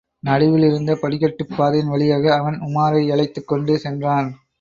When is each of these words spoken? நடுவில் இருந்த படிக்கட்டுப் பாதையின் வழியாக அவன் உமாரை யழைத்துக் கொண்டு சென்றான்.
நடுவில் 0.19 0.63
இருந்த 0.63 0.95
படிக்கட்டுப் 0.95 1.53
பாதையின் 1.57 1.89
வழியாக 1.89 2.35
அவன் 2.35 2.57
உமாரை 2.61 3.01
யழைத்துக் 3.05 3.47
கொண்டு 3.47 3.77
சென்றான். 3.77 4.29